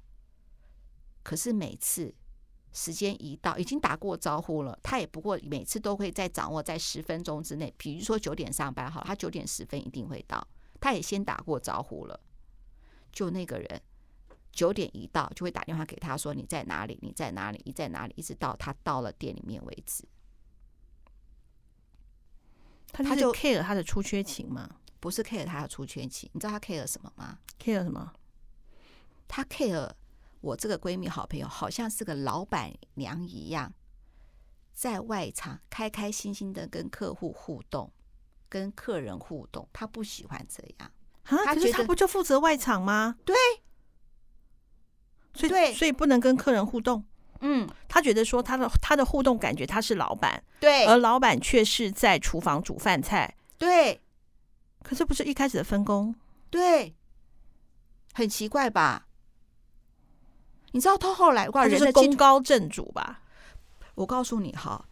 [1.28, 2.16] 可是每次。
[2.74, 7.74] 时间一到，已经打过招呼了，他也不过每次都会在掌握在十分钟之内。
[7.76, 10.48] 比如说九点上班好，他九点十分一定会到，
[10.80, 12.20] 他也先打过招呼了。
[13.12, 13.82] 就那个人
[14.52, 17.00] 九点一到，就会打电话给他说：“你在哪里？
[17.02, 17.60] 你在哪里？
[17.66, 20.04] 你在哪里？”一直到他到了店里面为止。
[22.92, 24.70] 他就 care 他的出缺勤吗？
[25.00, 28.13] 不是 care 他的出缺勤，你知道他 care 什么吗？care 什么？
[29.28, 29.90] 他 care。
[30.41, 33.73] 我这个闺蜜好朋友好像是个老板娘一样，
[34.73, 37.91] 在外场开开心心的跟客户互动，
[38.47, 39.67] 跟客人互动。
[39.73, 40.91] 她不喜欢这样，
[41.23, 43.17] 啊，可是她不就负责外场吗？
[43.26, 43.36] 对，
[45.34, 47.04] 所以所以不能跟客人互动。
[47.41, 54.02] 嗯，他觉得说他的他的互动感觉他是老板，对，而老板却是在厨房煮饭菜，对。
[54.84, 56.15] 可是不是一开始的分工？
[56.50, 56.95] 对，
[58.13, 59.07] 很奇怪吧？
[60.72, 63.22] 你知道他后来哇，人是功高震主吧？
[63.96, 64.86] 我告诉你哈，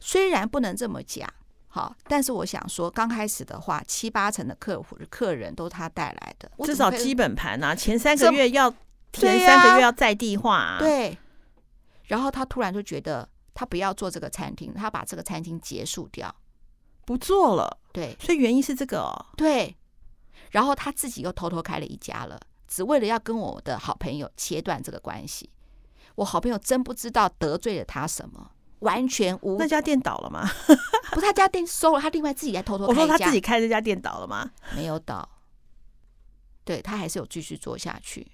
[0.00, 1.28] 虽然不能这么讲
[1.68, 8.70] 好，但是我想说，刚开始的话，七八成的客户客人都他带来的，至少基本盘啊，前三个月要
[9.12, 11.16] 前三个月要在地化啊，对。
[12.08, 16.34] 然后他突然就觉得他不要做这个餐厅，他把这个餐厅结束掉，
[17.06, 17.78] 不做了。
[17.90, 19.26] 对，所以原因是这个哦。
[19.36, 19.74] 对。
[20.50, 22.38] 然后他自己又偷偷开了一家了。
[22.72, 25.50] 只为了要跟我的好朋友切断这个关系，
[26.14, 29.58] 我好朋友真不知道得罪了他什么，完全无。
[29.58, 30.48] 那家店倒了吗？
[31.12, 32.90] 不是，他家店收了，他另外自己在偷偷开。
[32.90, 34.50] 我说他自己开这家店倒了吗？
[34.74, 35.28] 没有倒，
[36.64, 38.26] 对，他还是有继续做下去。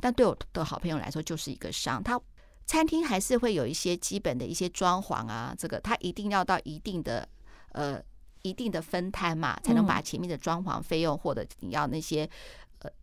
[0.00, 2.02] 但对我的好朋友来说，就是一个伤。
[2.02, 2.20] 他
[2.66, 7.26] 餐厅还是会有一些基本的一些装潢啊，这个他一定要到一定的
[7.70, 7.98] 呃
[8.42, 12.28] 一定的分摊嘛，才能把前面的装潢费用或者你要那些。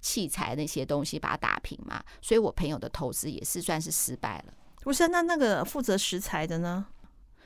[0.01, 4.53] 器材那些东西把它打平嘛，所以我朋友的投资也是算是失败了。
[4.81, 6.87] 不是，那那个负责食材的呢？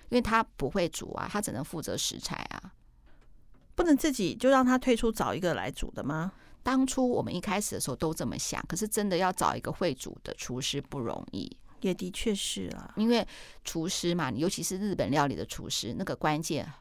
[0.10, 2.72] 因为他不会煮啊，他只能负责食材啊，
[3.74, 6.32] 不能自己就让他退出找一个来煮的吗？
[6.62, 11.58] 当初我们一开始的时候都这么想，可是真的要找一个会煮的厨师不容易。
[11.82, 13.28] 也的确是啊，因为
[13.66, 16.72] 厨师嘛，尤其是日本料理的厨师，那个关键。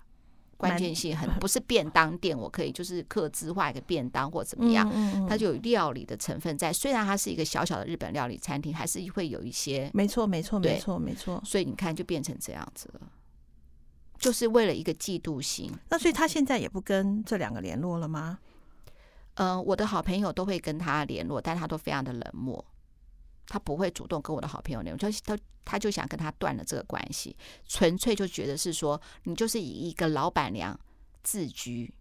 [0.68, 4.88] 关键性很不是便当店，我可以就是客制化一个便当或怎么样，
[5.28, 6.72] 它就有料理的成分在。
[6.72, 9.90] 虽然它是一个小小的日本料理餐厅，还是会有一些。
[9.92, 11.42] 没错，没错，没错，没错。
[11.44, 13.00] 所以你看，就变成这样子了，
[14.18, 15.70] 就是为了一个嫉妒心。
[15.90, 18.38] 那所以他现在也不跟这两个联络了吗？
[19.34, 22.64] 呃，我的好朋友都会跟他联络，但他都非常的冷漠。
[23.46, 30.78] 他不会主动跟我的好朋友联络，他他他就想跟他断了这个关系，纯粹就觉得是说你就是以一个老板娘
[31.22, 31.92] 自居？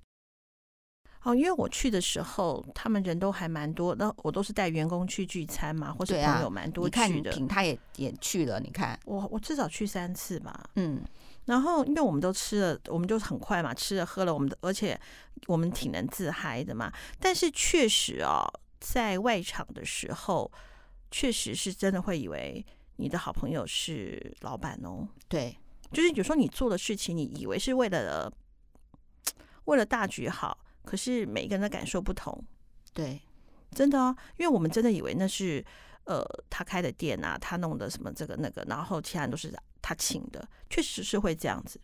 [1.24, 7.30] 哦，因为我去的时候，他们人都还蛮多，那我都是带员工去聚餐嘛，或者朋友蛮多去的。
[7.30, 10.68] 啊、你看他也也去了，你看我我至少去三次吧。
[10.78, 11.00] 嗯，
[11.46, 15.00] 然后因为我们都吃了，我们就很快嘛，吃了喝了，我们的而且
[15.46, 16.92] 我们挺能自嗨的嘛。
[17.20, 18.44] 但是确实哦，
[18.80, 20.52] 在外场的时候，
[21.12, 25.08] 确实是真的会以为你的好朋友是老板哦。
[25.28, 25.56] 对，
[25.92, 28.32] 就是有时候你做的事情，你以为是为了
[29.66, 30.58] 为了大局好。
[30.84, 32.44] 可是每个人的感受不同，
[32.92, 33.22] 对，
[33.70, 35.64] 真的哦，因为我们真的以为那是
[36.06, 41.80] 呃他开的店啊，他弄的什么这个那个，然后其他人都是他请的，确实是会这样子。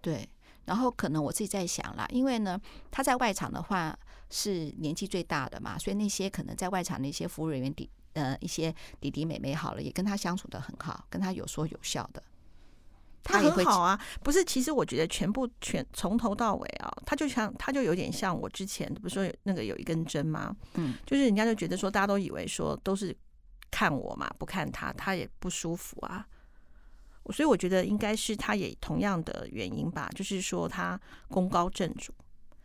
[0.00, 0.28] 对，
[0.64, 3.96] 然后可能我自己在想啦，因为呢，他在外场的话
[4.30, 12.22] 是年纪最大的嘛，所以那些可能在外场的一些服务人员弟呃一些弟弟妹妹好了，也跟他相处得很好，跟他有说有笑的。
[13.24, 14.42] 他很好啊，不是？
[14.42, 20.56] 其实我觉得全部全从头到尾啊，他就像他就有点像我之前不是说那个有一根针吗？
[20.74, 23.14] 嗯，就是人家就觉得说，大家都以为说都是
[23.70, 26.26] 看我嘛，不看他，他也不舒服啊。
[27.30, 32.14] 所以我觉得应该是他也同样的原因吧，就是说他功高震主。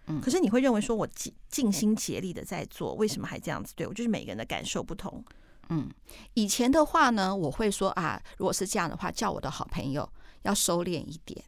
[0.07, 3.93] 嗯，可是你会认为说我尽尽心竭力的在做，为什么还这样子对我？
[3.93, 5.23] 就是每个人的感受不同。
[5.69, 5.89] 嗯，
[6.33, 10.07] 以前的话呢，我会说啊，如果是这样的话，叫我的好朋友。
[10.43, 11.41] 要收敛一点，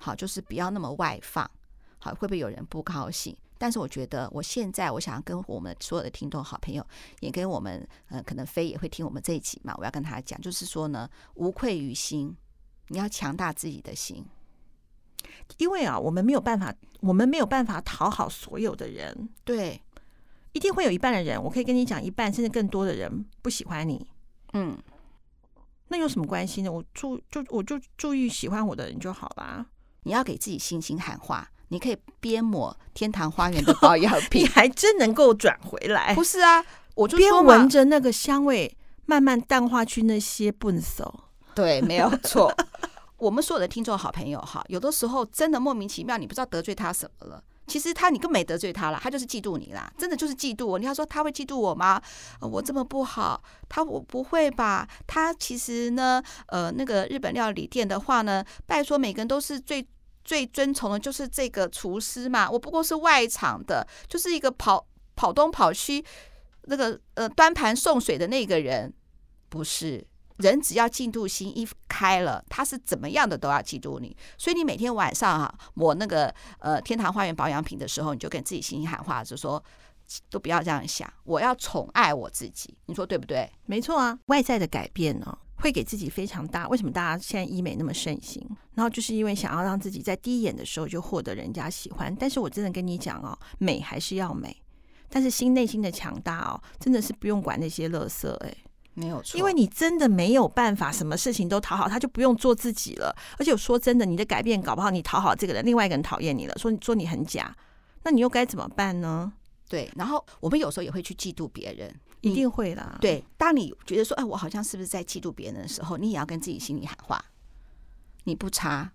[0.00, 1.48] 好，就是不要那么外放，
[2.00, 3.36] 好，会不会有人不高兴？
[3.56, 6.84] 但是我觉得，我现在我想要跟我们所有的听众好朋友，
[7.20, 12.36] 也跟我们，呃，可能飞也会听我们这一集嘛，我要跟他讲，就是说呢，无愧于心，
[12.88, 14.26] 你要强大自己的心，
[15.58, 19.80] 因为啊，我们没有办法，我们没有办法讨好所有的人，对，
[20.52, 24.06] 一定会有一半的人，我可以跟你讲，一半甚至更多的人不喜欢你，
[24.52, 24.76] 嗯。
[25.88, 26.72] 那有什么关系呢？
[26.72, 29.66] 我注就我就注意喜欢我的人就好啦。
[30.04, 36.14] 你要给自己信心喊话，你可以边抹天堂花园的 保养品，你还真能够转回来。
[36.14, 41.24] 不是啊，我就边闻着那个香味，慢慢淡化去那些笨手。
[41.54, 42.50] 对，没有错。
[43.22, 47.40] 我们所有的听众好朋友哈，有的时候真的莫名其妙，你不知道得罪他什么了。
[47.68, 50.76] 其实他，你更没得罪他了，他就是嫉妒你啦，真的就是嫉妒我。
[50.76, 52.02] 你要说他会嫉妒我吗？
[52.40, 54.88] 我这么不好，他我不会吧？
[55.06, 59.86] 他其实呢，呃，那个日本料理店的话呢，拜说每个人都是最
[60.24, 62.50] 最尊崇的，就是这个厨师嘛。
[62.50, 66.04] 我不过是外场的，就是一个跑跑东跑西，
[66.64, 68.92] 那个呃端盘送水的那个人，
[69.48, 70.04] 不是。
[70.42, 74.14] 人只要嫉妒心一开了，他是怎么样的都要嫉妒你。
[74.36, 79.62] 所以你每天晚上哈、啊、抹那个呃天堂花园保养品的时候，你就跟自己心里喊话，就说
[80.28, 82.76] 都不要这样想，我要宠爱我自己。
[82.86, 83.50] 你说对不对？
[83.66, 86.68] 没错啊，外在的改变呢，会给自己非常大。
[86.68, 88.46] 为什么大家现在医美那么盛行？
[88.74, 92.14] 然后就是因为想要让自己在第一眼的时候就获得人家喜欢。
[92.18, 94.54] 但是我真的跟你讲哦，美还是要美，
[95.08, 98.54] 但是心内心的强大哦，真的是不用管那些垃圾哎。
[98.94, 103.14] 没有错，因为你真的没有办法，什么事情都讨好他，就不用做自己了。
[103.38, 107.56] 而且我说真的，你的改变搞不好你讨好这个人，另外一个人讨厌你了，说说你很假，
[108.02, 109.32] 那你又该怎么办呢？
[109.68, 112.98] 对，然后我们有时候也会去嫉妒别人，一定会啦。
[113.00, 117.24] 对，当你觉得说，哎，我好像是不是在嫉妒别人的时候，你也要跟自己心里喊话，
[118.24, 118.92] 你不差，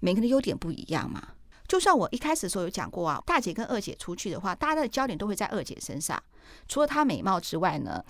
[0.00, 1.30] 每个人的优点不一样嘛。
[1.66, 6.22] 就算我一开始的时候有讲过啊，大姐跟二姐出去的话，大家的焦点都会在二姐身上。
[6.68, 8.04] 除了她美貌之外呢，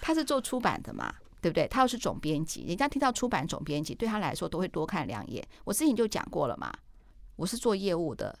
[0.00, 1.66] 她是做出版的嘛，对不对？
[1.68, 5.46] 她又是总编辑，人家听到出版总编辑，对她来说都会多看两眼。
[5.64, 6.72] 我之前就讲过了嘛，
[7.36, 8.36] 我是做业务的，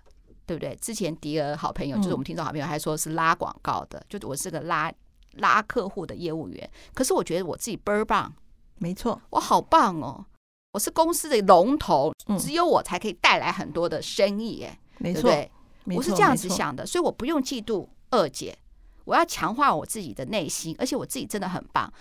[0.46, 0.76] 对不对？
[0.76, 4.92] 之前迪尔好朋友，就是我们听众好朋友，还说是拉广告的，就我是个拉
[5.34, 6.70] 拉客户的业务员。
[6.94, 8.32] 可是我觉得我自己倍儿棒，
[8.78, 10.24] 没错，我好棒哦。
[10.72, 15.50] 我是公司的龙头，只有我才可以带来很多的生意，哎，没错，对？
[15.86, 18.56] 我是这样子想的，所以我不用嫉妒二姐，
[19.04, 21.92] 我要强化我自己的内心，而且我自己真的很棒。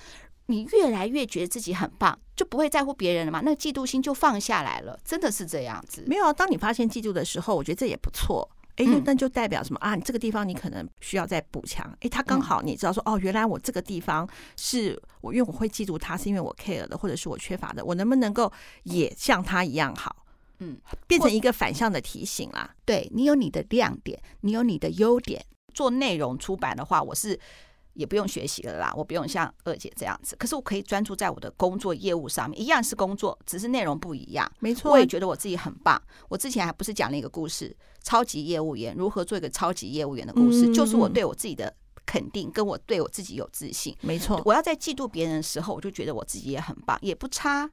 [0.47, 3.39] 你越来越觉得自己很棒，就不会在乎别人了嘛？
[3.41, 6.03] 那个嫉妒心就放下来了，真的是这样子。
[6.07, 8.49] 没有啊，当你发现嫉妒的时候，我觉得这也不错。
[8.77, 9.93] 哎，那就代表什么啊？
[9.93, 11.85] 你这个地方你可能需要再补强。
[11.99, 18.51] 哎，他刚好你知道说，哦，原来我这个地方是我，因为我会嫉妒他，是因为我 care 的，或者是我缺乏的，我能不能够
[18.83, 20.18] 也像他一样好？
[20.59, 22.75] 嗯，变成一个反向的提醒啦。
[22.85, 25.45] 对，你有你的亮点，你有你的优点。
[25.73, 27.39] 做内容出版的话，我是。
[27.95, 34.49] 也不用学习了啦，我不用像二姐这样子，可是我可以专注在我的工作业务上面，一样是工作，只是内容不一样。
[34.59, 36.01] 没错，我也觉得我自己很棒。
[36.29, 43.93] 我之前还不是讲了一个故事，超级业务员如何做一个超级业务员的故事，嗯，就是我对我自己的肯定，跟我对我自己有自信。
[43.99, 47.69] 没错，我要在嫉妒别人的时候，我就觉得我自己也很棒，也不差，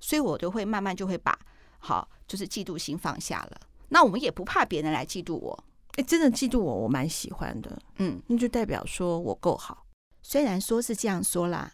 [0.00, 1.38] 所以我就会慢慢就会把
[1.84, 5.64] 好，就是嫉妒心放下了，那我们也不怕别人来嫉妒我。
[5.96, 7.76] 哎，真的嫉妒我，我蛮喜欢的。
[7.96, 9.84] 嗯，那就代表说我够好。
[10.22, 11.70] 虽然说是这样说啦，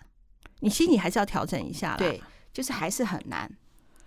[0.61, 1.97] 你心里还是要调整一下啦。
[1.99, 2.21] 对，
[2.53, 3.49] 就是还是很难。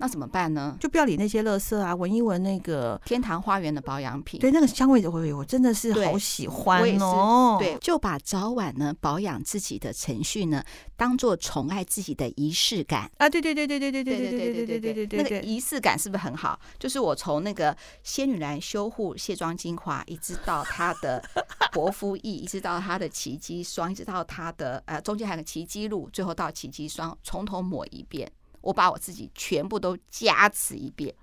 [0.02, 0.76] 那怎么办呢？
[0.80, 7.58] 就不要理那些垃圾啊，闻一闻那个天堂花园的保养品，对，那个香味的味，我真的是好喜欢哦。
[7.60, 10.64] 对，就把早晚呢保养自己的程序呢，
[10.98, 13.30] 当做宠爱自己的仪式感啊！
[13.30, 16.60] 对对对对对对对对对对对对对对，那个仪式感是不是很好？
[16.80, 21.24] 就是我从那个仙女兰修护卸妆精华，一直到它的
[21.72, 28.32] 薄肤液，一直到它的奇迹霜，一直到它的呃中间还有个奇迹露，最后到奇迹霜，从头抹一遍。
[28.62, 31.14] 我把我自己全部都加持一遍，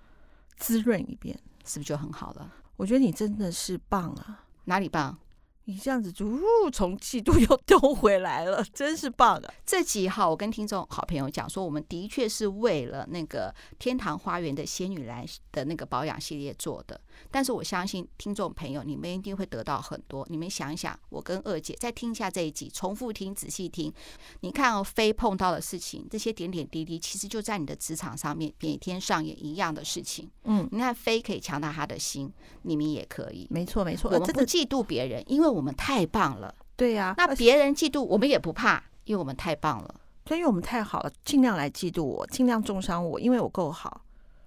[0.57, 2.53] 滋润一遍，是不是就很好了？
[2.77, 4.45] 我觉得你真的是棒啊！
[4.65, 5.19] 哪里棒？
[5.65, 6.27] 你这样子就
[6.73, 9.55] 从嫉妒又兜回来了，真是棒啊！
[9.67, 16.99] 这集哈，我跟听众好朋友讲说，我们的确是为了那个天堂花园的仙女兰的那个保养系列做的。
[17.31, 20.27] 但是我相信听众朋友，你们一定会得到很多。
[20.31, 23.93] 你们想一想，我跟二姐再听一下这一集，重复听，仔细听。
[24.41, 30.31] 你看哦，飞碰到的事情，这些点点滴滴，其实就在你的职场上面每天上演一样的事情。
[30.45, 33.47] 嗯，你看飞可以强大他的心，你们也可以。
[33.51, 34.11] 没错，没错。
[34.11, 36.55] 我们不嫉妒别人，因为我们太棒了。
[36.77, 40.01] 对呀，那别人嫉妒我们也不怕，因为我们太棒了。
[40.27, 44.03] 所以我们太好了，尽量来嫉妒我，尽量重伤我，因为我够好。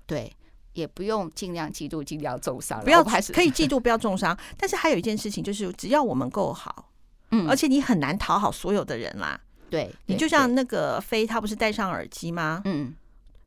[0.05, 0.31] 对。
[0.73, 4.37] 也不用尽量嫉妒，尽量重伤，不要还是可以嫉妒，不要重伤。
[4.57, 6.89] 但是还有一件事情，就是只要我们够好，
[7.31, 9.39] 嗯，而且你很难讨好所有的人啦。
[9.69, 12.61] 对，你就像那个飞，他不是戴上耳机吗？
[12.65, 12.93] 嗯，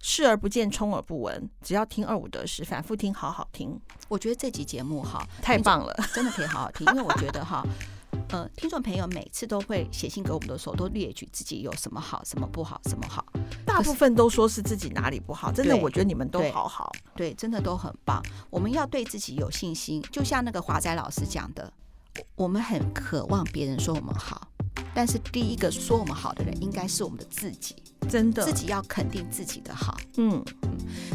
[0.00, 3.78] 视而不见，充耳不闻，只要听二五得十，反复听，好好听。
[4.08, 7.62] 我觉得这集节目哈，太棒了，真的可以好好听，因为我觉得哈。
[8.30, 13.24] 呃，听众朋友每次都会写信给我们的时候，都列举自己有什么好，什么不好，什么好。
[13.64, 18.22] 大部分都说是自己哪里不好，真的，我觉得你们都好好，对，对，真的都很棒。
[18.50, 21.72] 我们要对自己有信心，就像那个华仔老师讲的，
[22.36, 24.48] 我们很渴望别人说我们好。
[24.94, 27.74] 但是第一个说我们好的人，应该是我们的自己，
[28.08, 29.96] 真的，自己要肯定自己的好。
[30.16, 30.70] 嗯嗯。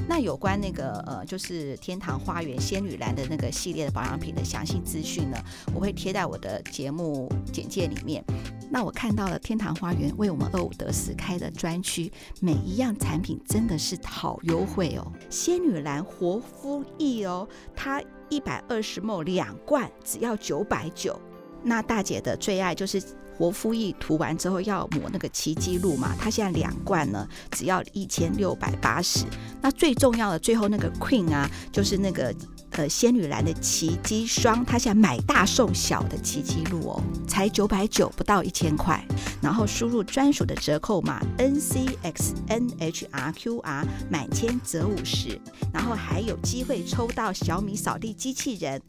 [0.08, 5.38] 那有关那个呃，就是天堂花园仙女兰的那个系列的保养品的详细资讯呢，
[5.74, 8.24] 我会贴在我的节目简介里面。
[8.70, 15.12] 那我看到了天堂花园为我们二五得十开的专区，每一样产品真的是好优惠哦。
[15.30, 21.20] 仙女兰活肤液哦，它一百二十 ml 两罐只要九百九。
[21.64, 23.02] 那大姐的最爱就是。
[23.40, 29.24] 活肤液涂完之后要抹那个奇迹露嘛，它现在两罐呢，只要一千六百八十。
[29.62, 32.36] 那最重要的最后那个 Queen 啊，就是那个
[32.72, 39.02] 呃仙女兰的奇迹霜，它现在买大送小的奇迹露哦，才九百九，不到一千块。
[39.42, 45.40] 然后输入专属的折扣码 NCXNHRQR，满千折五十，
[45.74, 48.82] 然后还有机会抽到小米扫地机器人。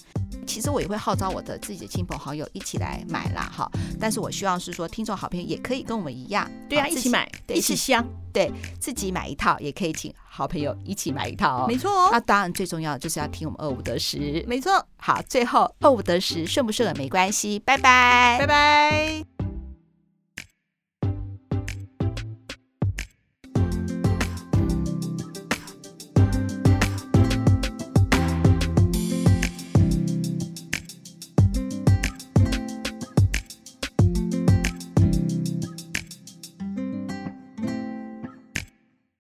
[0.50, 3.70] 其实我也会号召我的自己的亲朋好友一起来买啦，哈！
[4.00, 11.66] 但是我希望是说，听众好朋友也可以跟我们一样，对啊，一起买，一起香，对，自己买一套，也可以请好朋友一起买一套哦。
[11.68, 14.84] 没错哦，那当然最重要的就是要听我们二五得十，没错。
[14.96, 19.39] 好，最后二五得十顺不顺耳没关系，拜拜，拜拜。